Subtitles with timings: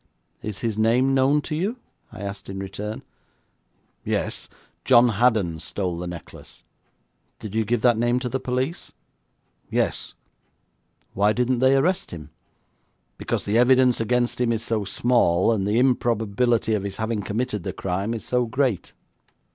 [0.41, 1.77] 'Is his name known to you?'
[2.11, 3.03] I asked in return.
[4.03, 4.49] 'Yes.
[4.83, 6.63] John Haddon stole the necklace.'
[7.37, 8.93] 'Did you give that name to the police?'
[9.69, 10.15] 'Yes.'
[11.13, 12.31] 'Why didn't they arrest him?'
[13.19, 17.61] 'Because the evidence against him is so small, and the improbability of his having committed
[17.61, 18.93] the crime is so great.'